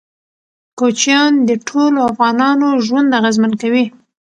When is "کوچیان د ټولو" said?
0.79-1.99